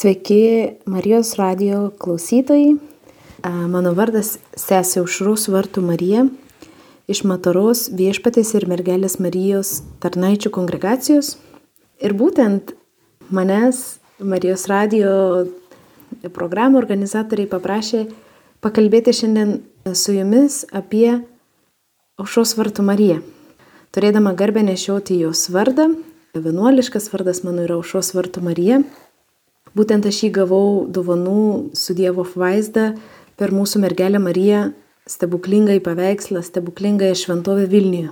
[0.00, 2.78] Sveiki Marijos radio klausytojai.
[3.68, 6.22] Mano vardas sesė Užrus Vartų Marija
[7.04, 11.34] iš Mataros viešpatės ir mergelės Marijos tarnaičių kongregacijos.
[12.00, 12.72] Ir būtent
[13.28, 15.10] manęs Marijos radio
[16.32, 18.06] programų organizatoriai paprašė
[18.64, 19.58] pakalbėti šiandien
[19.92, 21.18] su jumis apie
[22.16, 23.20] Aušos Vartų Mariją.
[23.92, 25.90] Turėdama garbę nešioti jos vardą,
[26.32, 28.80] vienuoliškas vardas mano yra Aušos Vartų Marija.
[29.76, 32.94] Būtent aš jį gavau dovanų su Dievo vaizdą
[33.38, 34.70] per mūsų mergelę Mariją
[35.10, 38.10] stebuklingą į paveikslą, stebuklingą į šventovę Vilniuje.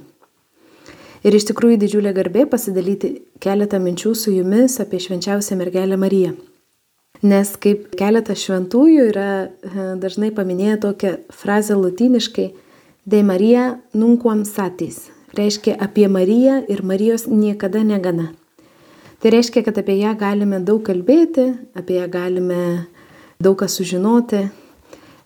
[1.26, 6.36] Ir iš tikrųjų didžiulė garbė pasidalyti keletą minčių su jumis apie švenčiausią mergelę Mariją.
[7.26, 9.30] Nes kaip keletas šventųjų yra
[9.98, 12.52] dažnai paminėję tokią frazę latiniškai
[13.08, 15.08] De Marija nunquam satis.
[15.32, 18.34] Reiškia apie Mariją ir Marijos niekada negana.
[19.18, 22.60] Tai reiškia, kad apie ją galime daug kalbėti, apie ją galime
[23.42, 24.44] daug ką sužinoti,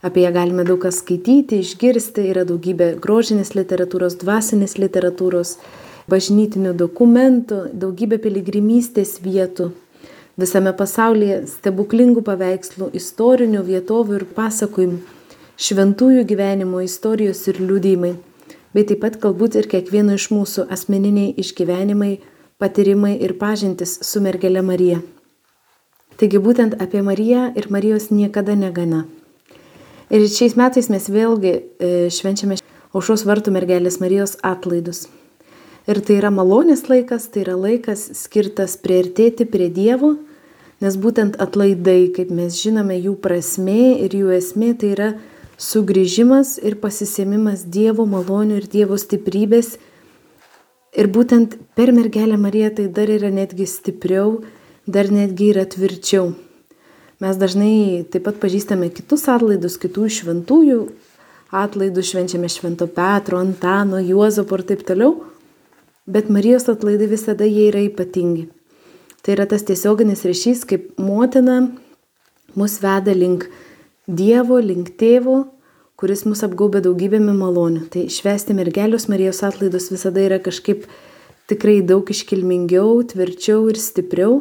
[0.00, 5.58] apie ją galime daug ką skaityti, išgirsti, yra daugybė grožinės literatūros, dvasinės literatūros,
[6.08, 9.68] bažnytinių dokumentų, daugybė piligrimystės vietų.
[10.40, 15.02] Visame pasaulyje stebuklingų paveikslų, istorinių vietovių ir pasakojimų,
[15.60, 18.16] šventųjų gyvenimo istorijos ir liūdėjimai,
[18.72, 22.14] bei taip pat galbūt ir kiekvieno iš mūsų asmeniniai išgyvenimai
[22.62, 25.00] patyrimai ir pažintis su mergelė Marija.
[26.20, 29.06] Taigi būtent apie Mariją ir Marijos niekada negana.
[30.12, 32.60] Ir šiais metais mes vėlgi e, švenčiame
[32.94, 35.08] aušos vartų mergelės Marijos atlaidus.
[35.90, 40.14] Ir tai yra malonės laikas, tai yra laikas skirtas prieartėti prie Dievo,
[40.84, 45.08] nes būtent atlaidai, kaip mes žinome, jų prasme ir jų esmė tai yra
[45.58, 49.74] sugrįžimas ir pasisėmimas Dievo malonių ir Dievo stiprybės
[50.92, 54.42] Ir būtent per mergelę Mariją tai dar yra netgi stipriau,
[54.84, 56.34] dar netgi yra tvirčiau.
[57.22, 60.80] Mes dažnai taip pat pažįstame kitus atlaidus, kitų šventųjų
[61.52, 65.22] atlaidus, švenčiame Švento Petro, Antano, Juozapo ir taip toliau,
[66.04, 68.48] bet Marijos atlaidai visada jie yra ypatingi.
[69.22, 71.60] Tai yra tas tiesioginis ryšys, kaip motina
[72.58, 73.46] mus veda link
[74.10, 75.44] Dievo, link tėvo,
[76.02, 77.84] kuris mus apgaubė daugybėmi malonių.
[77.94, 80.88] Tai švesti mergelius Marijos atlaidus visada yra kažkaip
[81.46, 84.40] tikrai daug iškilmingiau, tvirčiau ir stipriau,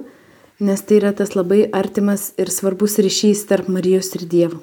[0.58, 4.58] nes tai yra tas labai artimas ir svarbus ryšys tarp Marijos ir Dievo.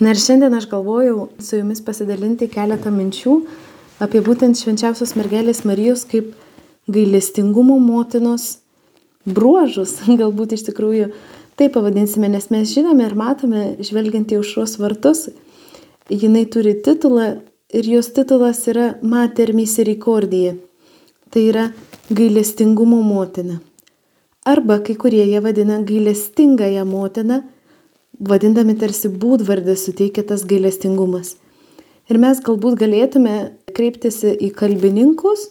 [0.00, 3.36] Na ir šiandien aš galvojau su jumis pasidalinti keletą minčių
[4.02, 6.32] apie būtent švenčiausios mergelės Marijos kaip
[6.88, 8.62] gailestingumo motinos
[9.28, 11.12] bruožus, galbūt iš tikrųjų
[11.60, 15.28] taip pavadinsime, nes mes žinome ir matome, žvelgiant į aušros vartus,
[16.12, 17.40] jinai turi titulą
[17.72, 20.54] ir jos titulas yra Mater Misericordija.
[21.30, 21.70] Tai yra
[22.10, 23.60] gailestingumo motina.
[24.44, 27.42] Arba kai kurie ją vadina gailestingąją motiną,
[28.20, 31.36] vadindami tarsi būdvardę suteikia tas gailestingumas.
[32.10, 33.36] Ir mes galbūt galėtume
[33.72, 35.48] kreiptis į kalbininkus,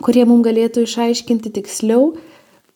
[0.00, 2.14] kurie mums galėtų išaiškinti tiksliau,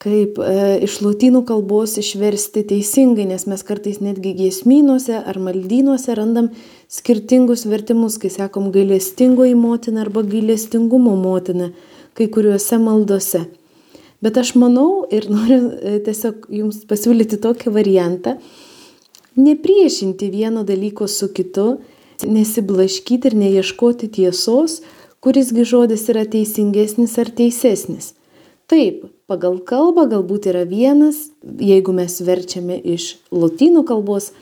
[0.02, 6.50] kaip e, iš lotynų kalbos išversti teisingai, nes mes kartais netgi giesmynuose ar maldynuose randam
[6.92, 11.70] skirtingus vertimus, kai sakom gailestingoji motina arba gailestingumo motina
[12.16, 13.46] kai kuriuose maldose.
[14.24, 18.36] Bet aš manau ir noriu e, tiesiog jums pasiūlyti tokį variantą,
[19.36, 21.78] nepriešinti vieno dalyko su kitu,
[22.24, 24.80] nesiblaškyti ir neieškoti tiesos,
[25.20, 28.15] kurisgi žodis yra teisingesnis ar teisesnis.
[28.66, 34.32] Taip, pagal kalbą galbūt yra vienas, jeigu mes verčiame iš lotynų kalbos,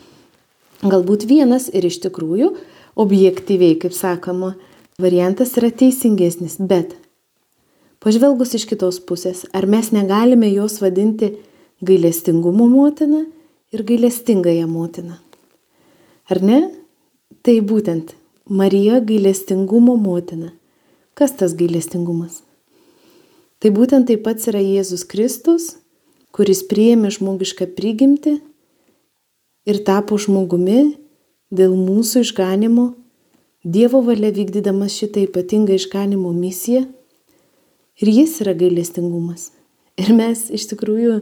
[0.81, 2.55] galbūt vienas ir iš tikrųjų
[2.97, 4.55] objektyviai, kaip sakoma,
[4.97, 6.95] variantas yra teisingesnis, bet
[8.01, 11.35] pažvelgus iš kitos pusės, ar mes negalime jos vadinti
[11.85, 13.25] gailestingumo motina
[13.75, 15.19] ir gailestingąją motiną?
[16.33, 16.59] Ar ne?
[17.45, 18.15] Tai būtent
[18.49, 20.55] Marija gailestingumo motina.
[21.13, 22.44] Kas tas gailestingumas?
[23.63, 25.75] Tai būtent taip pats yra Jėzus Kristus,
[26.35, 28.35] kuris priėmė žmogišką prigimtį
[29.65, 30.95] ir tapo žmogumi
[31.55, 32.93] dėl mūsų išganimo,
[33.65, 36.83] Dievo valia vykdydamas šitą ypatingą išganimo misiją.
[37.97, 39.47] Ir jis yra gailestingumas.
[39.97, 41.15] Ir mes iš tikrųjų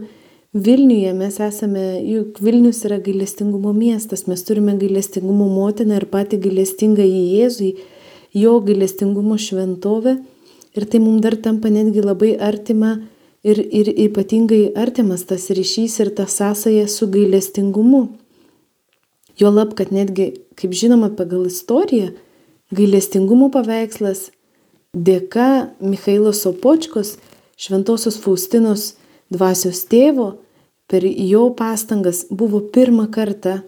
[0.53, 7.05] Vilniuje mes esame, juk Vilnius yra gailestingumo miestas, mes turime gailestingumo motiną ir patį gailestingą
[7.07, 7.69] į Jėzų,
[8.37, 10.17] jo gailestingumo šventovę
[10.73, 12.95] Ir tai mums dar tampa netgi labai artima
[13.43, 18.07] ir, ir ypatingai artimas tas ryšys ir ta sąsaja su gailestingumu.
[19.37, 22.13] Jo lab, kad netgi, kaip žinoma, pagal istoriją,
[22.73, 24.29] gailestingumo paveikslas
[24.93, 27.17] dėka Mikhailo Sopočkos,
[27.57, 28.93] Šventojios Faustinos
[29.33, 30.37] dvasios tėvo,
[30.89, 33.61] per jo pastangas buvo pirmą kartą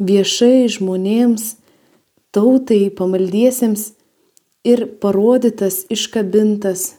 [0.00, 1.56] viešai žmonėms,
[2.32, 3.95] tautai, pamaldiesiems
[4.66, 6.96] ir parodytas, iškabintas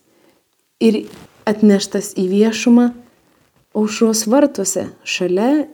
[0.79, 1.03] ir
[1.47, 2.91] atneštas į viešumą
[3.77, 5.67] aušros vartuose šalia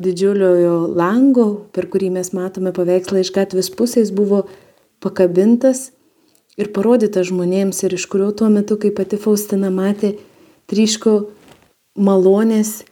[0.00, 4.44] didžiuliojo lango, per kurį mes matome paveikslą iš gatvės pusės, buvo
[5.02, 5.92] pakabintas
[6.58, 10.16] ir parodytas žmonėms ir iš kurio tuo metu, kai pati Faustina matė,
[10.70, 11.14] tryško
[11.94, 12.82] malonės,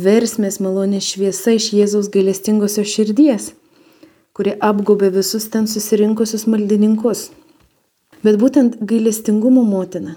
[0.00, 3.52] versmės malonės šviesa iš Jėzaus gailestingosios širdies,
[4.32, 7.28] kuri apgobė visus ten susirinkusius maldininkus.
[8.24, 10.16] Bet būtent gailestingumo motina.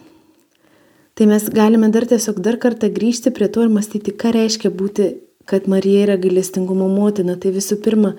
[1.14, 5.12] Tai mes galime dar tiesiog dar kartą grįžti prie to ir mąstyti, ką reiškia būti,
[5.46, 7.38] kad Marija yra gailestingumo motina.
[7.38, 8.16] Tai visų pirma,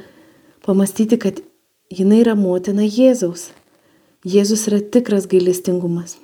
[0.65, 1.43] pamastyti, kad
[1.93, 3.51] jinai yra motina Jėzaus.
[4.25, 6.17] Jėzus yra tikras gailestingumas.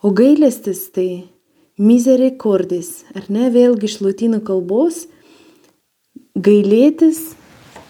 [0.00, 1.28] O gailestis tai
[1.76, 5.04] misericordis, ar ne, vėlgi iš lotynų kalbos,
[6.32, 7.34] gailėtis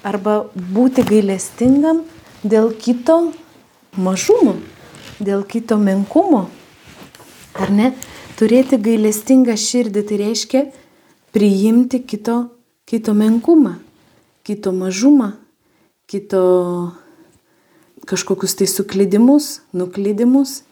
[0.02, 0.42] arba
[0.74, 2.02] būti gailestingam
[2.42, 3.30] dėl kito
[3.96, 4.56] mažumo,
[5.20, 6.46] dėl kito menkumo.
[7.58, 7.92] Ar ne?
[8.38, 10.62] Turėti gailestingą širdį tai reiškia
[11.36, 12.50] priimti kito,
[12.88, 13.76] kito menkumą,
[14.44, 15.34] kito mažumą,
[16.10, 16.42] kito
[18.08, 20.62] kažkokius tai suklydimus, nuklydimus.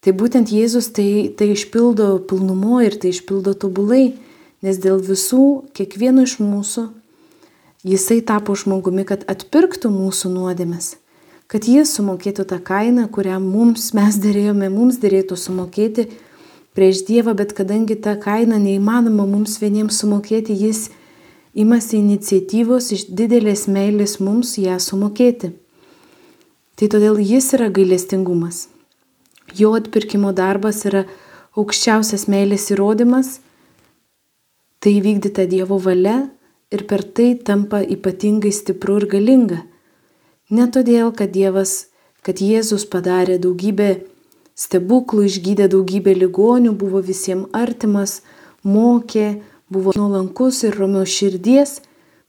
[0.00, 4.16] Tai būtent Jėzus tai, tai išpildo pilnumo ir tai išpildo tobulai,
[4.64, 6.88] nes dėl visų, kiekvieno iš mūsų,
[7.80, 10.98] Jisai tapo žmogumi, kad atpirktų mūsų nuodėmes,
[11.50, 16.06] kad Jis sumokėtų tą kainą, kurią mums mes dėrėjome, mums dėrėtų sumokėti
[16.78, 20.88] prieš Dievą, bet kadangi tą kainą neįmanoma mums vieniems sumokėti, Jis
[21.54, 25.50] imasi iniciatyvos iš didelės meilės mums ją sumokėti.
[26.78, 28.68] Tai todėl jis yra gailestingumas.
[29.58, 31.02] Jo atpirkimo darbas yra
[31.58, 33.40] aukščiausias meilės įrodymas,
[34.80, 36.30] tai vykdyta Dievo valia
[36.70, 39.58] ir per tai tampa ypatingai stipru ir galinga.
[40.50, 41.90] Ne todėl, kad Dievas,
[42.26, 44.00] kad Jėzus padarė daugybę
[44.58, 48.20] stebuklų, išgydė daugybę ligonių, buvo visiems artimas,
[48.66, 51.78] mokė, buvo nuolankus ir romio širdies,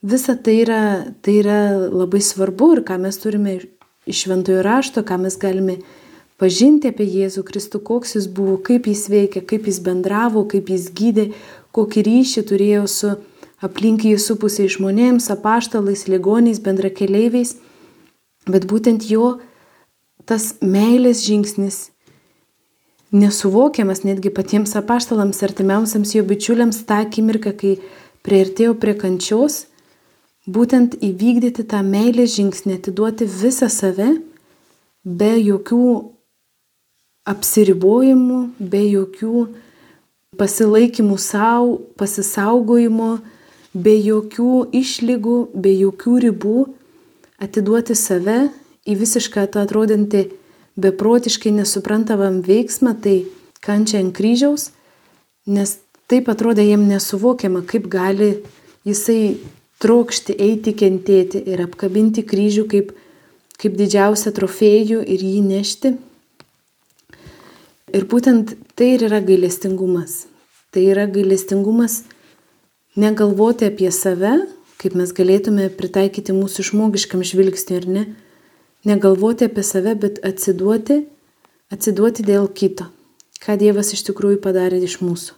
[0.01, 0.83] visa tai yra,
[1.21, 3.57] tai yra labai svarbu ir ką mes turime
[4.05, 5.79] iš šventojo rašto, ką mes galime
[6.41, 10.87] pažinti apie Jėzų Kristų, koks jis buvo, kaip jis veikia, kaip jis bendravo, kaip jis
[10.93, 11.31] gydė,
[11.75, 13.11] kokį ryšį turėjo su
[13.61, 17.57] aplinkiai supusiai žmonėms, apaštalais, ligoniais, bendrakeleiviais.
[18.49, 19.39] Bet būtent jo
[20.25, 21.91] tas meilės žingsnis,
[23.11, 27.75] nesuvokiamas netgi patiems apaštalams, artimiausiams jo bičiuliams tą akimirką, kai
[28.25, 29.65] prieartėjo prie kančios,
[30.47, 34.15] būtent įvykdyti tą meilės žingsnį, atiduoti visą save
[35.03, 35.85] be jokių
[37.31, 39.45] apsiribojimų, be jokių
[40.39, 43.17] pasilaikymų savo, pasisaugojimo,
[43.73, 46.59] be jokių išlygų, be jokių ribų,
[47.41, 48.51] atiduoti save
[48.87, 50.27] į visišką tą atrodantį
[50.81, 53.25] beprotiškai nesuprantamam veiksmą, tai
[53.61, 54.69] kančia ant kryžiaus,
[55.45, 55.77] nes
[56.11, 58.33] taip atrodė jiem nesuvokiama, kaip gali
[58.87, 59.37] jisai
[59.81, 62.93] trokšti eiti kentėti ir apkabinti kryžių kaip,
[63.61, 65.93] kaip didžiausią trofėjų ir jį nešti.
[67.91, 70.25] Ir būtent tai ir yra gailestingumas.
[70.71, 72.03] Tai yra gailestingumas
[72.95, 74.37] negalvoti apie save,
[74.81, 78.05] kaip mes galėtume pritaikyti mūsų žmogiškam žvilgsniui ir ne.
[78.87, 81.03] Negalvoti apie save, bet atsiduoti,
[81.69, 82.87] atsiduoti dėl kito.
[83.41, 85.37] Ką Dievas iš tikrųjų padarė iš mūsų.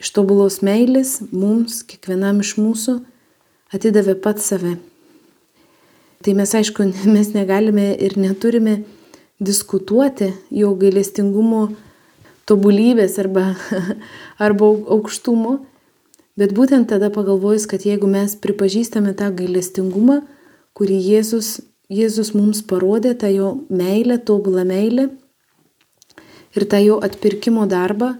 [0.00, 2.96] Iš tobulos meilės mums, kiekvienam iš mūsų
[3.76, 4.78] atidavė pats save.
[6.24, 8.80] Tai mes aišku, mes negalime ir neturime
[9.42, 11.66] diskutuoti jo gailestingumo
[12.48, 13.52] tobulybės arba,
[14.46, 15.58] arba aukštumo,
[16.38, 20.22] bet būtent tada pagalvojus, kad jeigu mes pripažįstame tą gailestingumą,
[20.76, 21.60] kurį Jėzus,
[21.92, 25.10] Jėzus mums parodė, tą jo meilę, tobulą meilę
[26.56, 28.14] ir tą jo atpirkimo darbą,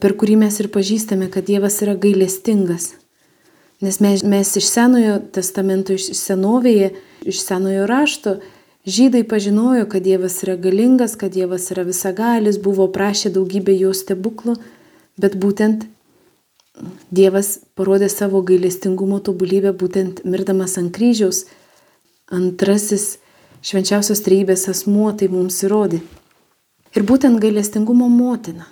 [0.00, 2.94] per kurį mes ir pažįstame, kad Dievas yra gailestingas.
[3.84, 6.94] Nes mes, mes iš Senojo testamento, iš senovėje,
[7.28, 8.38] iš Senojo rašto,
[8.88, 14.56] žydai pažinojo, kad Dievas yra galingas, kad Dievas yra visagalis, buvo prašę daugybę jo stebuklų,
[15.20, 15.84] bet būtent
[17.10, 21.46] Dievas parodė savo gailestingumo tobulybę būtent mirdamas ant kryžiaus.
[22.28, 23.16] Antrasis
[23.64, 26.02] švenčiausios trejybės asmuo tai mums įrodė.
[26.96, 28.66] Ir būtent gailestingumo motina.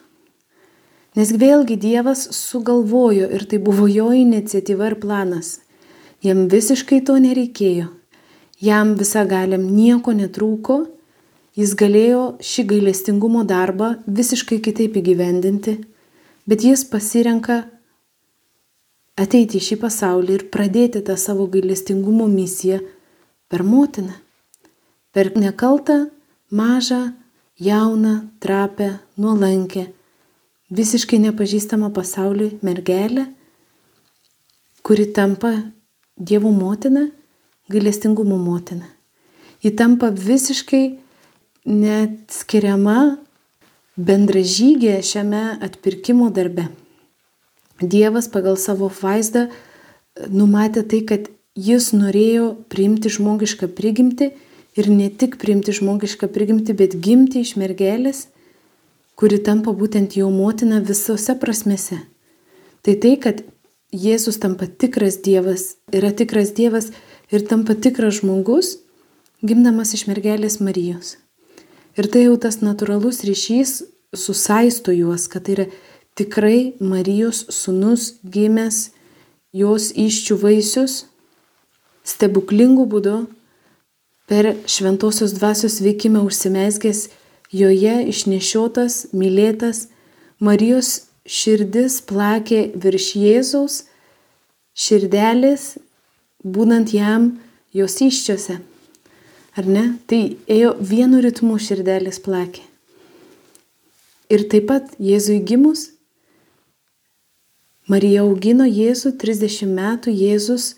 [1.15, 5.61] Nes vėlgi Dievas sugalvojo ir tai buvo jo iniciatyva ir planas.
[6.25, 7.91] Jam visiškai to nereikėjo.
[8.61, 10.85] Jam visagaliam nieko netrūko.
[11.55, 15.77] Jis galėjo šį gailestingumo darbą visiškai kitaip įgyvendinti,
[16.51, 17.61] bet jis pasirenka
[19.21, 22.81] ateiti į šį pasaulį ir pradėti tą savo gailestingumo misiją
[23.49, 24.15] per motiną.
[25.15, 26.09] Per nekaltą,
[26.51, 27.13] mažą,
[27.61, 29.87] jauną, trapę, nuolankę,
[30.75, 33.29] visiškai nepažįstamą pasauliui mergelę,
[34.83, 35.55] kuri tampa
[36.15, 37.09] Dievo motina,
[37.69, 38.87] gailestingumo motina.
[39.63, 40.85] Ji tampa visiškai
[41.67, 42.99] neatskiriama
[43.97, 46.69] bendražygė šiame atpirkimo darbe.
[47.91, 49.49] Dievas pagal savo vaizdą
[50.31, 54.31] numatė tai, kad jis norėjo priimti žmogišką prigimtį
[54.79, 58.27] ir ne tik priimti žmogišką prigimtį, bet gimti iš mergelės,
[59.15, 62.01] kuri tampa būtent jo motina visose prasmėse.
[62.85, 63.45] Tai tai, kad
[63.95, 66.91] Jėzus tampa tikras Dievas, yra tikras Dievas
[67.31, 68.81] ir tampa tikras žmogus,
[69.47, 71.15] gimdamas iš mergelės Marijos.
[71.95, 73.85] Ir tai jau tas natūralus ryšys
[74.19, 75.67] susaisto juos, kad tai yra
[76.15, 78.91] tikrai Marijos sunus gimęs
[79.55, 81.05] jos iščių vaisius,
[82.05, 83.17] stebuklingų būdu
[84.31, 87.09] per šventosios dvasios veikimą užsimesgęs
[87.55, 89.89] joje išnešiotas, mylėtas,
[90.43, 93.77] Marijos širdis plakė virš Jėzaus
[94.75, 95.77] širdelės,
[96.45, 97.31] būnant jam
[97.73, 98.59] jos iščiose.
[99.55, 99.85] Ar ne?
[100.11, 102.65] Tai ėjo vienu ritmu širdelės plakė.
[104.35, 105.94] Ir taip pat Jėzui gimus,
[107.91, 110.75] Marija augino Jėzų 30 metų, Jėzus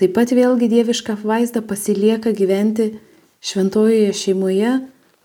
[0.00, 2.96] taip pat vėlgi dievišką vaizdą pasilieka gyventi
[3.40, 4.80] šventojoje šeimoje,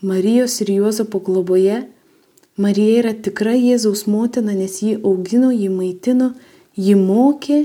[0.06, 1.86] Marijos ir Juozapo globoje
[2.56, 6.30] Marija yra tikra Jėzaus motina, nes jį augino, jį maitino,
[6.80, 7.58] jį mokė.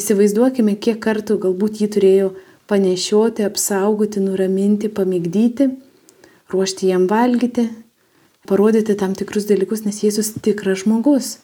[0.00, 2.30] Įsivaizduokime, kiek kartų galbūt jį turėjo
[2.72, 5.66] panešioti, apsaugoti, nuraminti, pamigdyti,
[6.48, 7.66] ruošti jam valgyti,
[8.48, 11.34] parodyti tam tikrus dalykus, nes Jėzus tikras žmogus.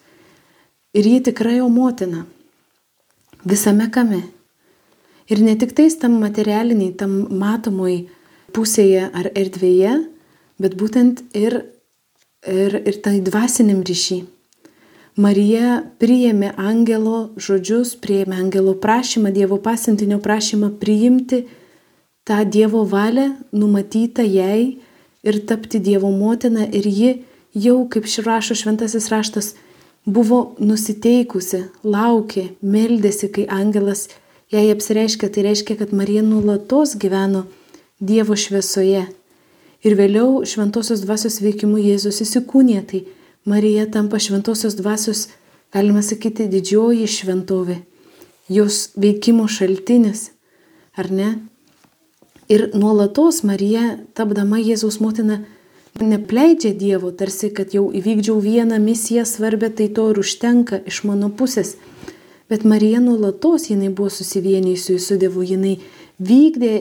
[0.94, 2.24] Ir ji tikra jo motina.
[3.44, 4.22] Visame kame.
[5.28, 8.04] Ir ne tik tais tam materialiniai, tam matomoj
[8.54, 9.94] pusėje ar erdvėje,
[10.60, 11.64] bet būtent ir
[12.46, 14.24] ir, ir tai dvasiniam ryšy.
[15.14, 21.44] Marija priėmė angelo žodžius, priėmė angelo prašymą, Dievo pasintinio prašymą priimti
[22.26, 24.80] tą Dievo valią numatytą jai
[25.22, 27.12] ir tapti Dievo motina ir ji
[27.54, 29.54] jau, kaip rašo šventasis raštas,
[30.06, 34.08] buvo nusiteikusi, laukė, meldėsi, kai angelas
[34.52, 37.46] jai apsireiškia, tai reiškia, kad Marija nulatos gyveno
[38.04, 39.06] Dievo šviesoje
[39.84, 43.02] Ir vėliau šventosios dvasios veikimu Jėzus įsikūnė, tai
[43.44, 45.26] Marija tampa šventosios dvasios,
[45.76, 47.82] galima sakyti, didžioji šventovė,
[48.49, 50.30] jos veikimo šaltinis,
[50.96, 51.28] ar ne?
[52.49, 55.42] Ir nuolatos Marija, tapdama Jėzaus motina,
[56.00, 61.30] nepleidžia Dievo, tarsi, kad jau įvykdžiau vieną misiją svarbę, tai to ir užtenka iš mano
[61.30, 61.76] pusės.
[62.50, 65.78] Bet Marija nuolatos jinai buvo susivienijusi su Dievu, jinai
[66.18, 66.74] vykdė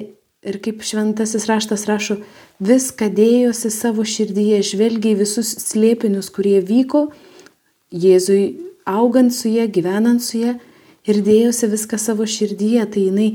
[0.43, 2.17] ir kaip šventasis raštas rašo,
[2.59, 7.07] viską dėjosi savo širdyje, žvelgiai visus slėpinius, kurie vyko
[7.93, 8.57] Jėzui
[8.89, 10.55] augant su jie, gyvenant su jie
[11.05, 12.85] ir dėjosi viską savo širdyje.
[12.89, 13.29] Tai jinai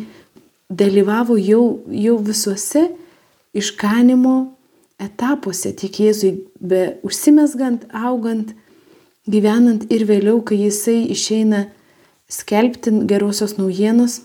[0.69, 2.89] dalyvavo jau, jau visuose
[3.55, 4.58] išganimo
[4.99, 8.55] etapuose, tiek Jėzui be užsimesgant, augant,
[9.29, 11.67] gyvenant ir vėliau, kai jisai išeina
[12.29, 14.23] skelbti gerosios naujienos.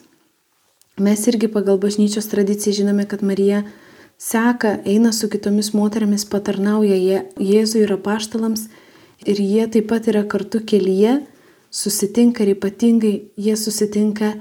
[1.01, 3.63] Mes irgi pagal bažnyčios tradiciją žinome, kad Marija
[4.21, 8.67] seka, eina su kitomis moteriamis, patarnauja jie, Jėzui ir apaštalams
[9.25, 11.21] ir jie taip pat yra kartu kelyje,
[11.73, 14.35] susitinka ir ypatingai jie susitinka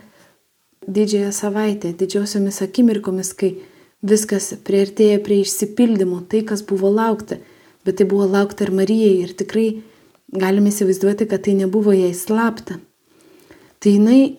[0.89, 3.55] didžiąją savaitę, didžiosiomis akimirkomis, kai
[4.03, 7.39] viskas prieartėja prie išsipildymo, tai kas buvo laukta,
[7.87, 9.69] bet tai buvo laukta ir Marijai ir tikrai
[10.33, 12.79] galime įsivaizduoti, kad tai nebuvo jai slapta.
[13.83, 14.37] Tai jinai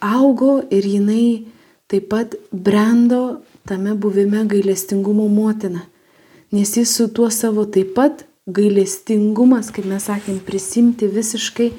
[0.00, 1.46] augo ir jinai
[1.90, 5.84] taip pat brendo tame buvime gailestingumo motina,
[6.52, 11.70] nes jis su tuo savo taip pat gailestingumas, kaip mes sakėm, prisimti visiškai,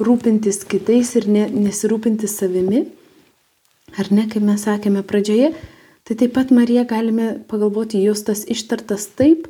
[0.00, 2.84] rūpintis kitais ir ne, nesirūpinti savimi,
[3.98, 5.52] ar ne, kaip mes sakėme pradžioje,
[6.10, 9.44] tai taip pat Marija galime pagalvoti, jos tas ištartas taip,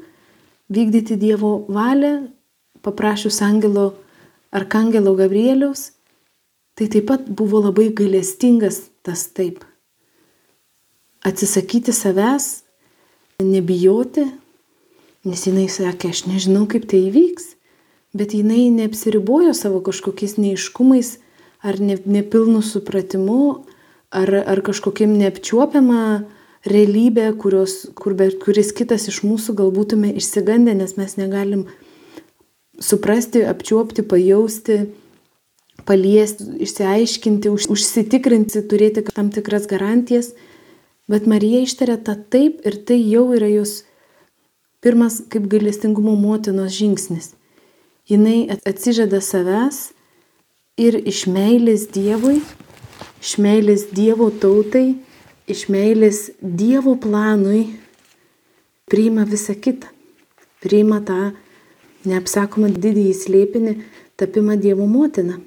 [0.68, 2.26] vykdyti Dievo valią,
[2.84, 3.94] paprašius angelo
[4.52, 5.94] arkangelo Gabrieliaus,
[6.76, 9.64] tai taip pat buvo labai gailestingas tas taip.
[11.24, 12.66] Atsisakyti savęs,
[13.40, 14.26] nebijoti,
[15.24, 17.54] nes jinai sakė, aš nežinau, kaip tai įvyks,
[18.12, 21.14] bet jinai neapsiribojo savo kažkokiais neiškumais
[21.64, 23.64] ar ne, nepilnu supratimu,
[24.12, 26.04] ar, ar kažkokiem neapčiuopiamą
[26.66, 31.66] realybę, kurios, kur bet kuris kitas iš mūsų galbūtume išsigandę, nes mes negalim
[32.80, 34.80] suprasti, apčiuopti, pajausti,
[35.88, 40.34] paliesti, išsiaiškinti, už, užsitikrinti, turėti tam tikras garantijas.
[41.10, 43.80] Bet Marija ištarė tą taip ir tai jau yra jos
[44.84, 47.32] pirmas kaip gailestingumo motinos žingsnis.
[48.10, 49.90] Jis atsižada savęs
[50.80, 52.40] ir iš meilės Dievui,
[53.22, 54.96] iš meilės Dievo tautai,
[55.50, 57.66] iš meilės Dievo planui
[58.90, 59.90] priima visą kitą.
[60.60, 61.32] Priima tą
[62.08, 63.76] neapsakomą didįjį slėpinį
[64.20, 65.38] tapimą Dievo motina.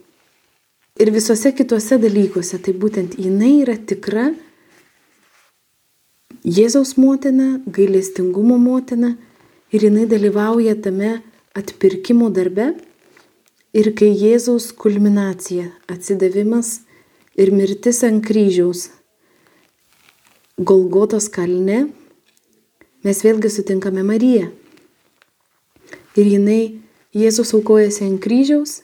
[1.01, 4.31] Ir visose kitose dalykuose, tai būtent jinai yra tikra
[6.43, 9.13] Jėzaus motina, gailestingumo motina
[9.71, 11.21] ir jinai dalyvauja tame
[11.55, 12.73] atpirkimo darbe
[13.73, 16.83] Ir kai Jėzaus kulminacija, atsidavimas
[17.33, 18.91] ir mirtis ant kryžiaus,
[20.57, 21.87] Golgotos kalne,
[23.03, 24.51] mes vėlgi sutinkame Mariją.
[26.17, 26.79] Ir jinai,
[27.13, 28.81] Jėzus aukojasi ant kryžiaus,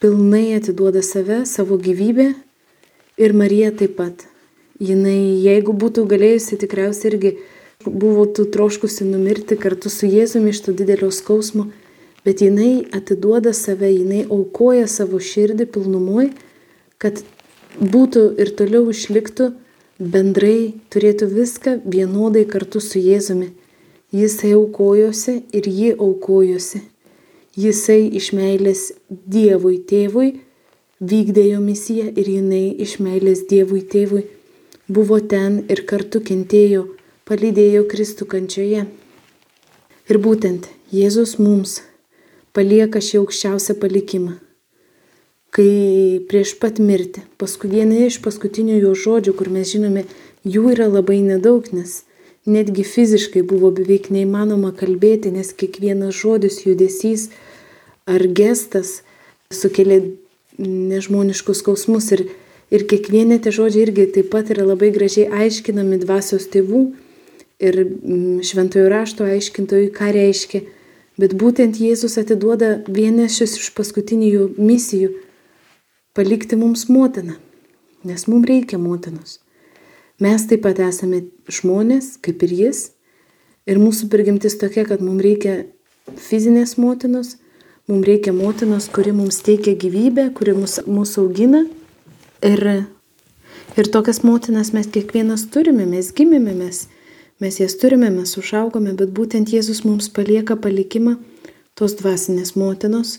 [0.00, 2.30] pilnai atiduoda save, savo gyvybę
[3.16, 4.26] ir Marija taip pat.
[4.80, 7.34] Jinai, jeigu būtų galėjusi, tikriausiai irgi
[7.86, 11.70] buvo tu troškusi numirti kartu su Jėzumi iš to didelio skausmo
[12.26, 16.32] bet jinai atiduoda save, jinai aukoja savo širdį pilnumui,
[16.98, 17.20] kad
[17.78, 19.52] būtų ir toliau išliktų
[19.98, 23.52] bendrai, turėtų viską vienodai kartu su Jėzumi.
[24.12, 26.82] Jisai aukojosi ir ji aukojosi.
[27.56, 30.36] Jisai iš meilės Dievui tėvui
[31.00, 34.26] vykdė jo misiją ir jinai iš meilės Dievui tėvui
[34.88, 36.86] buvo ten ir kartu kentėjo,
[37.26, 38.86] palydėjo Kristų kančioje.
[40.06, 41.80] Ir būtent Jėzus mums
[42.54, 44.45] palieka šį aukščiausią palikimą.
[45.56, 50.04] Kai prieš pat mirtį, paskui viena iš paskutinių jo žodžių, kur mes žinome,
[50.44, 52.02] jų yra labai nedaug, nes
[52.44, 57.30] netgi fiziškai buvo beveik neįmanoma kalbėti, nes kiekvienas žodis, judesys
[58.06, 59.00] ar gestas
[59.50, 60.02] sukelia
[60.58, 62.26] nežmoniškus skausmus ir,
[62.70, 66.84] ir kiekvieni tie žodžiai irgi taip pat yra labai gražiai aiškinami dvasios tėvų
[67.64, 70.62] ir mm, šventojo rašto aiškintojų, ką reiškia.
[71.16, 75.14] Bet būtent Jėzus atiduoda vienas iš paskutinių jų misijų-
[76.16, 77.36] palikti mums motiną,
[78.06, 79.38] nes mums reikia motinos.
[80.22, 82.82] Mes taip pat esame žmonės, kaip ir jis,
[83.68, 85.56] ir mūsų prigimtis tokia, kad mums reikia
[86.16, 87.36] fizinės motinos,
[87.90, 91.66] mums reikia motinos, kuri mums teikia gyvybę, kuri mus, mūsų augina.
[92.44, 92.64] Ir,
[93.76, 96.86] ir tokias motinas mes kiekvienas turime, mes gimėme, mes
[97.38, 101.18] Mes jas turime, mes užaugome, bet būtent Jėzus mums palieka palikimą
[101.76, 103.18] tos dvasinės motinos,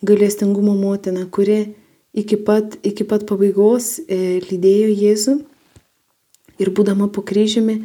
[0.00, 1.74] galestingumo motina, kuri
[2.16, 5.36] iki pat, iki pat pabaigos e, lydėjo Jėzų
[6.60, 7.80] ir būdama po kryžiumi,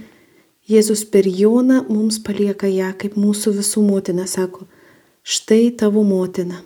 [0.66, 4.66] Jėzus per Joną mums palieka ją kaip mūsų visų motina, sako,
[5.22, 6.64] štai tavo motina.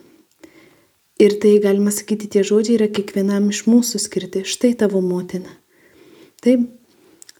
[1.19, 5.51] Ir tai galima sakyti, tie žodžiai yra kiekvienam iš mūsų skirti, štai tavo motina.
[6.39, 6.63] Taip,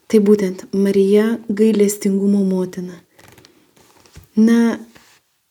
[0.10, 2.96] Tai būtent Marija gailestingumo motina.
[4.34, 4.80] Na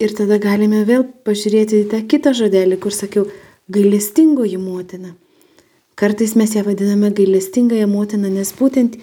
[0.02, 3.28] ir tada galime vėl pažiūrėti į tą kitą žodelį, kur sakiau
[3.68, 5.14] gailestingoji motina.
[5.98, 8.96] Kartais mes ją vadiname gailestingąją motiną, nes būtent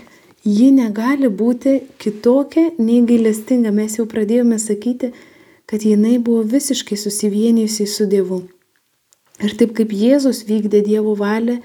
[0.46, 3.74] ji negali būti kitokia nei gailestinga.
[3.76, 5.12] Mes jau pradėjome sakyti,
[5.66, 8.44] kad jinai buvo visiškai susivienijusi su Dievu.
[9.44, 11.60] Ir taip kaip Jėzus vykdė Dievo valią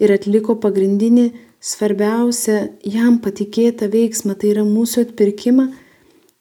[0.00, 1.28] ir atliko pagrindinį
[1.60, 5.68] svarbiausia jam patikėtą veiksmą, tai yra mūsų atpirkimą,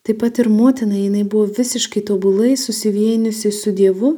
[0.07, 4.15] taip pat ir motina jinai buvo visiškai tobulai susivieniusi su Dievu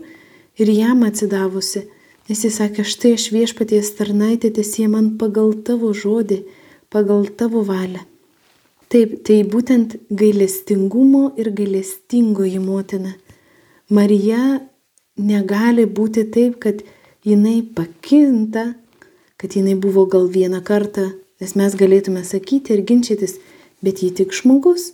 [0.59, 1.85] ir jam atsidavusi,
[2.29, 6.41] nes jis sakė, štai aš viešpaties tarnaitė tiesie man pagal tavo žodį,
[6.91, 8.03] pagal tavo valią.
[8.91, 13.13] Taip, tai būtent gailestingumo ir gailestingoji motina.
[13.87, 14.59] Marija
[15.15, 16.83] negali būti taip, kad
[17.23, 18.73] jinai pakinta
[19.41, 21.07] kad jinai buvo gal vieną kartą,
[21.41, 23.39] nes mes galėtume sakyti ir ginčytis,
[23.81, 24.91] bet ji tik žmogus,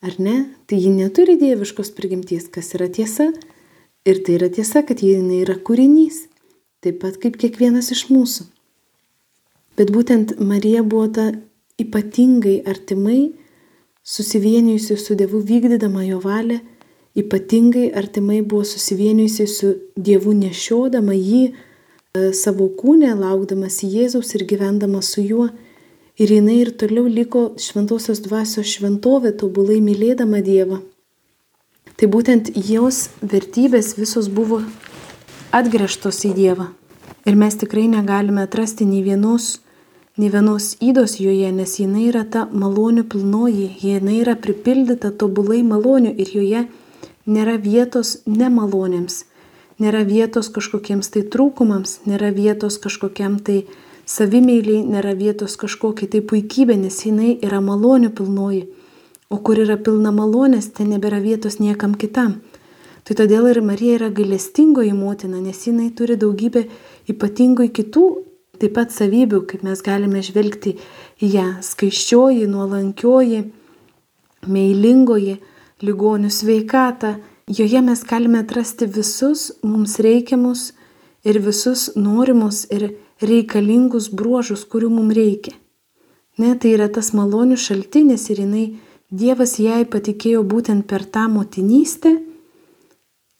[0.00, 0.36] ar ne?
[0.64, 3.28] Tai ji neturi dieviškos prigimties, kas yra tiesa.
[4.02, 6.24] Ir tai yra tiesa, kad jinai yra kūrinys,
[6.82, 8.48] taip pat kaip kiekvienas iš mūsų.
[9.78, 11.28] Bet būtent Marija buvo ta
[11.78, 13.30] ypatingai artimai
[14.02, 16.58] susivienijusi su Dievu vykdydama jo valią,
[17.14, 21.44] ypatingai artimai buvo susivienijusi su Dievu nešiodama jį
[22.36, 25.52] savo kūnę, laukdamas Jėzaus ir gyvendamas su juo.
[26.20, 30.82] Ir jinai ir toliau liko šventosios dvasios šventovė, tobulai mylėdama Dievą.
[32.02, 34.58] Tai būtent jos vertybės visos buvo
[35.54, 36.72] atgręžtos į Dievą.
[37.30, 39.60] Ir mes tikrai negalime atrasti nei vienos,
[40.18, 46.16] nei vienos įdos joje, nes jinai yra ta malonių pilnoji, jinai yra pripildyta tobulai malonių
[46.18, 46.64] ir joje
[47.30, 49.22] nėra vietos nemalonėms
[49.82, 53.64] nėra vietos kažkokiems tai trūkumams, nėra vietos kažkokiam tai
[54.06, 58.66] savimėliai, nėra vietos kažkokiai tai puikybė, nes jinai yra malonių pilnoji.
[59.32, 62.42] O kur yra pilna malonės, ten nebėra vietos niekam kitam.
[63.02, 66.66] Tai todėl ir Marija yra gailestingoji motina, nes jinai turi daugybę
[67.10, 68.04] ypatingų kitų
[68.62, 70.76] taip pat savybių, kaip mes galime žvelgti
[71.18, 73.40] į ją- skaiščioji, nuolankioji,
[74.46, 75.38] meilingoji,
[75.82, 77.16] ligonių sveikata.
[77.48, 80.72] Joje mes galime atrasti visus mums reikiamus
[81.24, 85.54] ir visus norimus ir reikalingus bruožus, kurių mums reikia.
[86.38, 88.76] Ne, tai yra tas malonių šaltinis ir jinai,
[89.12, 92.14] Dievas jai patikėjo būtent per tą motinystę,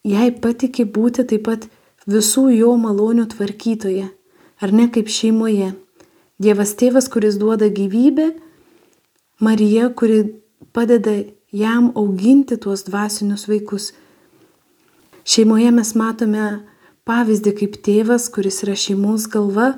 [0.04, 1.68] jai patikė būti taip pat
[2.04, 4.10] visų jo malonių tvarkytoje
[4.62, 5.72] ar ne kaip šeimoje.
[6.42, 8.32] Dievas tėvas, kuris duoda gyvybę,
[9.42, 10.22] Marija, kuri
[10.72, 11.16] padeda
[11.52, 13.90] jam auginti tuos dvasinius vaikus.
[15.26, 16.46] Šeimoje mes matome
[17.08, 19.72] pavyzdį kaip tėvas, kuris yra šeimos galva,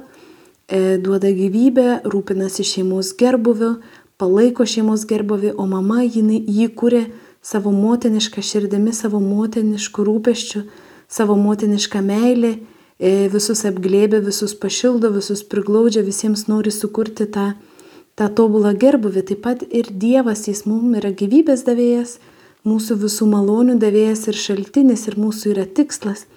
[0.69, 3.79] e, duoda gyvybę, rūpinasi šeimos gerbuviu,
[4.21, 7.07] palaiko šeimos gerbuvį, o mama jinai, jį kūrė
[7.45, 10.63] savo motinišką širdimi, savo motiniškų rūpeščių,
[11.09, 12.55] savo motinišką meilę
[12.99, 17.49] E, visus apglėbia, visus pašildo, visus priglaudžia, visiems nori sukurti tą,
[18.15, 19.25] tą tobulą gerbuvį.
[19.31, 22.21] Taip pat ir Dievas, jis mums yra gyvybės davėjas,
[22.65, 26.29] mūsų visų malonių davėjas ir šaltinis ir mūsų yra tikslas.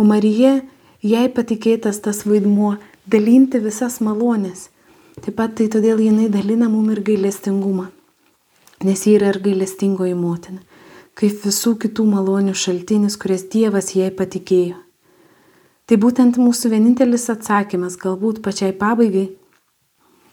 [0.00, 0.62] O Marija,
[1.04, 4.70] jai patikėtas tas vaidmuo dalinti visas malonės.
[5.28, 7.82] Taip pat tai todėl jinai dalina mum ir gailestingumą,
[8.80, 10.62] nes ji yra ir gailestingoji motina,
[11.20, 14.78] kaip visų kitų malonių šaltinis, kurias Dievas jai patikėjo.
[15.84, 19.26] Tai būtent mūsų vienintelis atsakymas, galbūt pačiai pabaigai,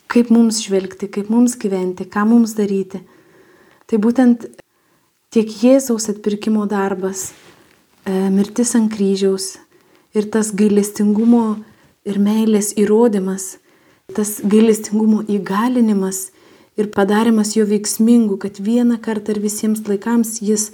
[0.07, 3.03] kaip mums žvelgti, kaip mums gyventi, ką mums daryti.
[3.91, 4.47] Tai būtent
[5.35, 7.33] tiek Jėzaus atpirkimo darbas,
[8.07, 9.57] e, mirtis ant kryžiaus
[10.15, 11.45] ir tas gailestingumo
[12.07, 13.57] ir meilės įrodymas,
[14.13, 16.29] tas gailestingumo įgalinimas
[16.77, 20.71] ir padarimas jo veiksmingu, kad vieną kartą ir visiems laikams jis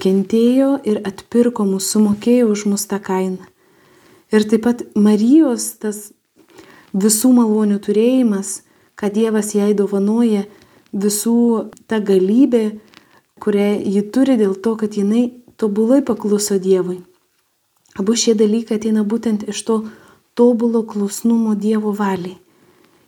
[0.00, 3.42] kentėjo ir atpirko mus, sumokėjo už mus tą kainą.
[4.34, 6.10] Ir taip pat Marijos tas
[6.94, 8.62] visų malonių turėjimas,
[8.94, 10.46] kad Dievas jai dovanoja
[10.94, 12.78] visų tą galybę,
[13.42, 17.02] kurią ji turi dėl to, kad jinai tobulai pakluso Dievui.
[17.98, 19.76] Abu šie dalykai ateina būtent iš to
[20.34, 22.38] tobulo klusnumo Dievo valiai.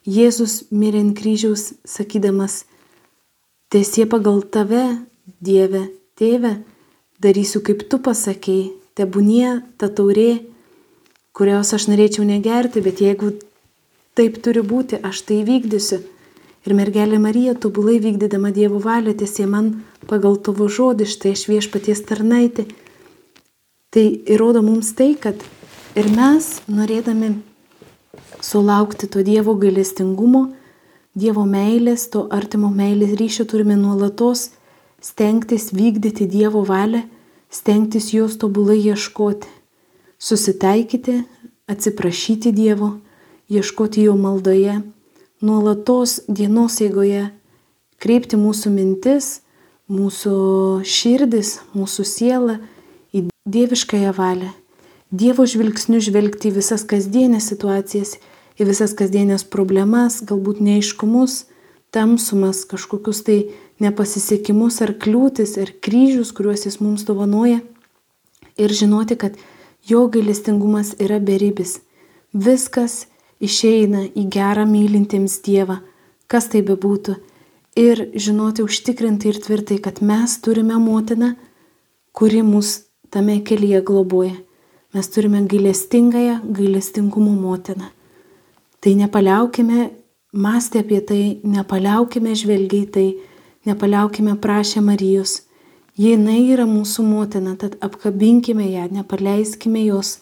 [0.07, 2.64] Jėzus mirė ant kryžiaus sakydamas,
[3.71, 5.03] tiesie pagal tave,
[5.42, 6.53] Dieve, tėve,
[7.19, 10.47] darysiu kaip tu pasakėjai, tebūnie ta taurė
[11.37, 13.35] kurios aš norėčiau negerti, bet jeigu
[14.16, 16.01] taip turi būti, aš tai vykdysiu.
[16.66, 22.01] Ir mergelė Marija, tobulai vykdydama Dievo valią, tiesie man pagal tavo žodį, štai aš viešpaties
[22.09, 22.64] tarnaitė.
[23.92, 25.45] Tai įrodo mums tai, kad
[25.95, 27.37] ir mes, norėdami
[28.47, 30.47] sulaukti to Dievo gailestingumo,
[31.17, 34.51] Dievo meilės, to artimo meilės ryšio, turime nuolatos
[35.03, 37.07] stengtis vykdyti Dievo valią,
[37.51, 39.57] stengtis jos tobulai ieškoti
[40.19, 41.25] susitaikyti,
[41.67, 42.97] atsiprašyti Dievo,
[43.49, 44.81] ieškoti jo maldoje,
[45.41, 47.31] nuolatos dienos eigoje,
[48.01, 49.41] kreipti mūsų mintis,
[49.93, 50.37] mūsų
[50.85, 52.59] širdis, mūsų sielą
[53.15, 54.53] į dieviškąją valią.
[55.11, 58.17] Dievo žvilgsniu žvelgti į visas kasdienės situacijas,
[58.57, 61.45] į visas kasdienės problemas, galbūt neiškumus,
[61.92, 63.38] tamsumas, kažkokius tai
[63.81, 67.61] nepasisekimus ar kliūtis ar kryžius, kuriuos jis mums dovanoja.
[68.57, 69.37] Ir žinoti, kad
[69.87, 71.77] Jo gailestingumas yra beribis.
[72.35, 73.05] Viskas
[73.38, 75.77] išeina į gerą mylintiems Dievą,
[76.27, 77.14] kas tai bebūtų.
[77.79, 81.37] Ir žinoti užtikrintai ir tvirtai, kad mes turime motiną,
[82.11, 82.81] kuri mus
[83.14, 84.35] tame kelyje globoja.
[84.97, 87.92] Mes turime gailestingąją gailestingumo motiną.
[88.87, 89.88] Tai nepaliaukime
[90.33, 93.09] mąstę apie tai, nepaliaukime žvelgiai tai,
[93.66, 95.40] nepaliaukime prašę Marijos
[95.96, 100.18] Jinai yra mūsų motina, tad apkabinkime ją, nepaleiskime jos,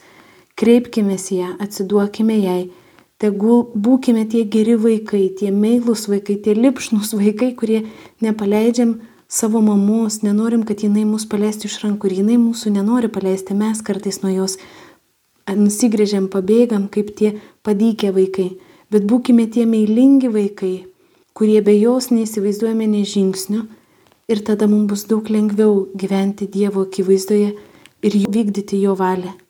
[0.55, 2.61] kreipkime į ją, atsiduokime jai.
[3.19, 7.81] Tegul būkime tie geri vaikai, tie meilus vaikai, tie lipšnus vaikai, kurie
[8.23, 13.55] nepaleidžiam savo mamos, nenorim, kad jinai mus paleistų iš rankų ir jinai mūsų nenori paleisti,
[13.55, 14.55] mes kartais nuo jos
[15.53, 18.57] nusigrėžiam, pabėgam kaip tie padykę vaikai,
[18.89, 20.87] bet būkime tie meilingi vaikai,
[21.37, 23.61] kurie be jos neįsivaizduojame nei žingsnių,
[24.27, 27.53] ir tada mums bus daug lengviau gyventi Dievo akivaizdoje
[28.01, 29.44] ir vykdyti jo valią.